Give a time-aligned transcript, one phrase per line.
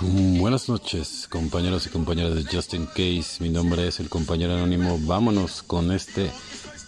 [0.00, 3.38] Mm, buenas noches, compañeros y compañeras de Justin Case.
[3.40, 4.96] Mi nombre es el compañero anónimo.
[5.02, 6.30] Vámonos con este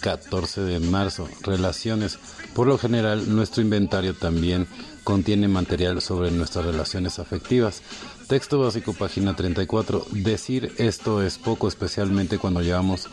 [0.00, 1.28] 14 de marzo.
[1.42, 2.20] Relaciones.
[2.54, 4.68] Por lo general, nuestro inventario también
[5.02, 7.82] contiene material sobre nuestras relaciones afectivas.
[8.28, 10.06] Texto básico, página 34.
[10.12, 13.08] Decir esto es poco, especialmente cuando llevamos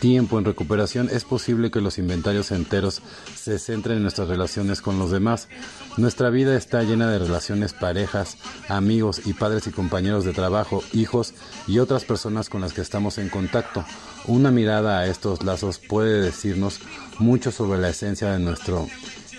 [0.00, 3.02] tiempo en recuperación, es posible que los inventarios enteros
[3.34, 5.48] se centren en nuestras relaciones con los demás.
[5.96, 8.38] Nuestra vida está llena de relaciones, parejas,
[8.68, 11.34] amigos y padres y compañeros de trabajo, hijos
[11.66, 13.84] y otras personas con las que estamos en contacto.
[14.26, 16.80] Una mirada a estos lazos puede decirnos
[17.18, 18.86] mucho sobre la esencia de nuestro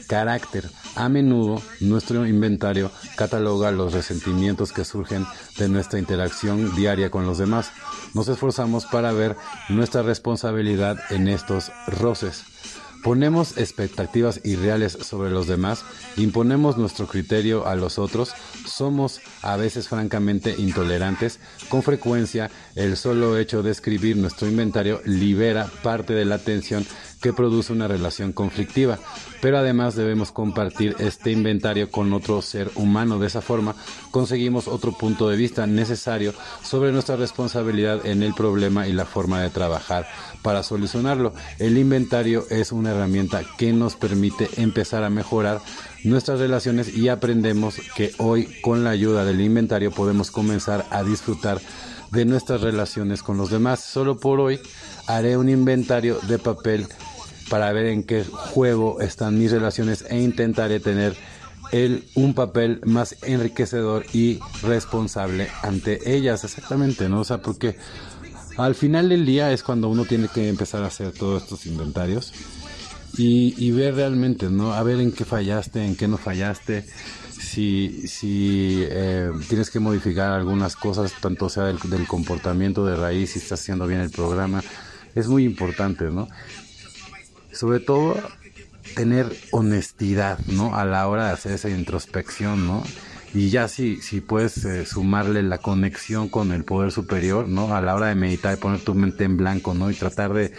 [0.09, 0.69] carácter.
[0.95, 5.25] A menudo nuestro inventario cataloga los resentimientos que surgen
[5.57, 7.71] de nuestra interacción diaria con los demás.
[8.13, 9.37] Nos esforzamos para ver
[9.69, 12.43] nuestra responsabilidad en estos roces.
[13.03, 15.85] Ponemos expectativas irreales sobre los demás,
[16.17, 18.33] imponemos nuestro criterio a los otros,
[18.67, 21.39] somos a veces francamente intolerantes.
[21.69, 26.85] Con frecuencia, el solo hecho de escribir nuestro inventario libera parte de la tensión
[27.21, 28.99] que produce una relación conflictiva,
[29.41, 33.19] pero además debemos compartir este inventario con otro ser humano.
[33.19, 33.75] De esa forma
[34.11, 39.41] conseguimos otro punto de vista necesario sobre nuestra responsabilidad en el problema y la forma
[39.41, 40.07] de trabajar
[40.41, 41.33] para solucionarlo.
[41.57, 45.61] El inventario es una herramienta que nos permite empezar a mejorar
[46.03, 51.59] nuestras relaciones y aprendemos que hoy con la ayuda del inventario podemos comenzar a disfrutar
[52.11, 53.81] de nuestras relaciones con los demás.
[53.81, 54.59] Solo por hoy
[55.07, 56.87] haré un inventario de papel
[57.49, 61.15] para ver en qué juego están mis relaciones e intentaré tener
[61.71, 67.21] el, un papel más enriquecedor y responsable ante ellas, exactamente, ¿no?
[67.21, 67.77] O sea, porque
[68.57, 72.33] al final del día es cuando uno tiene que empezar a hacer todos estos inventarios
[73.17, 74.73] y, ver realmente, ¿no?
[74.73, 76.85] A ver en qué fallaste, en qué no fallaste,
[77.31, 83.31] si, si eh, tienes que modificar algunas cosas, tanto sea del, del comportamiento de raíz,
[83.31, 84.63] si estás haciendo bien el programa,
[85.15, 86.29] es muy importante, ¿no?
[87.51, 88.15] Sobre todo
[88.95, 90.75] tener honestidad, ¿no?
[90.75, 92.83] A la hora de hacer esa introspección, ¿no?
[93.33, 97.75] Y ya si, si puedes eh, sumarle la conexión con el poder superior, ¿no?
[97.75, 99.91] A la hora de meditar y poner tu mente en blanco, ¿no?
[99.91, 100.51] Y tratar de,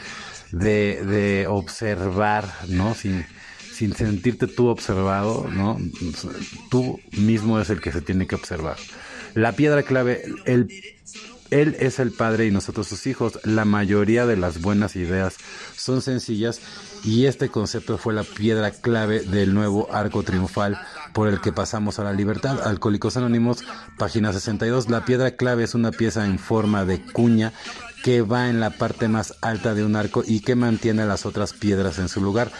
[0.52, 2.94] de, de observar, ¿no?
[2.94, 3.24] Sin,
[3.72, 5.78] sin sentirte tú observado, ¿no?
[6.70, 8.76] Tú mismo es el que se tiene que observar.
[9.34, 10.68] La piedra clave, el
[11.50, 13.38] él es el Padre y nosotros sus hijos.
[13.44, 15.36] La mayoría de las buenas ideas
[15.76, 16.60] son sencillas
[17.04, 20.78] y este concepto fue la piedra clave del nuevo arco triunfal
[21.12, 22.60] por el que pasamos a la libertad.
[22.66, 23.64] Alcohólicos Anónimos,
[23.98, 24.88] página 62.
[24.88, 27.52] La piedra clave es una pieza en forma de cuña
[28.02, 31.52] que va en la parte más alta de un arco y que mantiene las otras
[31.52, 32.50] piedras en su lugar.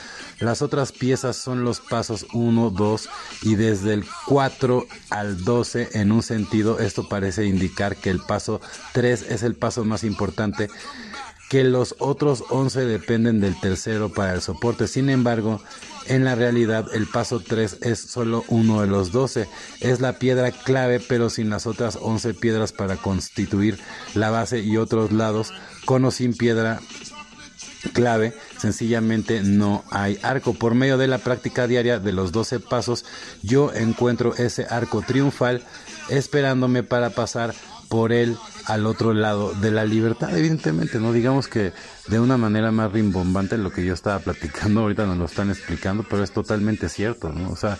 [0.40, 3.08] Las otras piezas son los pasos 1, 2
[3.42, 6.78] y desde el 4 al 12 en un sentido.
[6.78, 8.62] Esto parece indicar que el paso
[8.94, 10.70] 3 es el paso más importante,
[11.50, 14.88] que los otros 11 dependen del tercero para el soporte.
[14.88, 15.60] Sin embargo,
[16.06, 19.46] en la realidad el paso 3 es solo uno de los 12.
[19.80, 23.78] Es la piedra clave pero sin las otras 11 piedras para constituir
[24.14, 25.52] la base y otros lados.
[25.84, 26.80] Con o sin piedra
[27.92, 30.54] clave, sencillamente no hay arco.
[30.54, 33.04] Por medio de la práctica diaria de los 12 pasos,
[33.42, 35.64] yo encuentro ese arco triunfal
[36.08, 37.54] esperándome para pasar
[37.90, 41.12] por él al otro lado de la libertad, evidentemente, ¿no?
[41.12, 41.72] Digamos que
[42.06, 46.04] de una manera más rimbombante lo que yo estaba platicando, ahorita nos lo están explicando,
[46.08, 47.50] pero es totalmente cierto, ¿no?
[47.50, 47.78] O sea,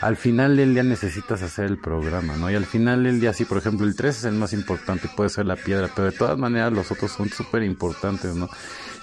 [0.00, 2.50] al final del día necesitas hacer el programa, ¿no?
[2.50, 5.28] Y al final del día, sí, por ejemplo, el 3 es el más importante, puede
[5.28, 8.48] ser la piedra, pero de todas maneras los otros son súper importantes, ¿no?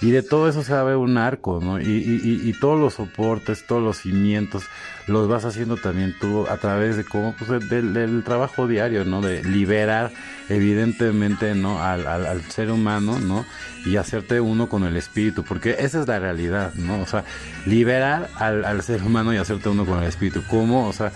[0.00, 1.80] Y de todo eso se va a ver un arco, ¿no?
[1.80, 4.64] Y, y, y, todos los soportes, todos los cimientos,
[5.06, 9.20] los vas haciendo también tú a través de cómo, pues del, del trabajo diario, ¿no?
[9.20, 10.12] De liberar,
[10.48, 11.82] evidentemente, ¿no?
[11.82, 13.44] Al, al, ser humano, ¿no?
[13.84, 17.00] Y hacerte uno con el espíritu, porque esa es la realidad, ¿no?
[17.00, 17.24] O sea,
[17.66, 20.42] liberar al, al ser humano y hacerte uno con el espíritu.
[20.48, 20.88] ¿Cómo?
[20.88, 21.12] O sea,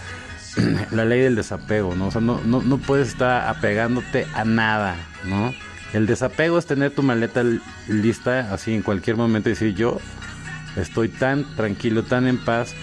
[0.90, 2.08] la ley del desapego, ¿no?
[2.08, 5.52] O sea, no, no, no puedes estar apegándote a nada, ¿no?
[5.92, 7.44] El desapego es tener tu maleta
[7.86, 10.00] lista así en cualquier momento y decir yo
[10.76, 12.74] estoy tan tranquilo, tan en paz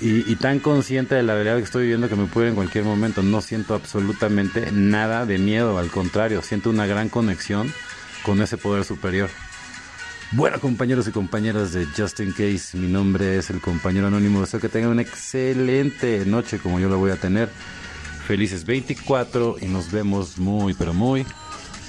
[0.00, 2.84] y, tan consciente de la realidad que estoy viviendo que me puedo ir en cualquier
[2.84, 3.22] momento.
[3.22, 7.72] No siento absolutamente nada de miedo, al contrario, siento una gran conexión
[8.24, 9.28] con ese poder superior.
[10.32, 14.40] Bueno, compañeros y compañeras de Justin Case, mi nombre es el compañero anónimo.
[14.40, 17.50] Deseo que tengan una excelente noche como yo la voy a tener.
[18.26, 21.26] Felices 24 y nos vemos muy, pero muy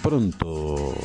[0.01, 0.95] pronto.